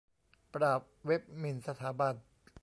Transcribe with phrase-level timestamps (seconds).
[0.53, 2.13] ปราบเว็บหมิ่นสถาบัน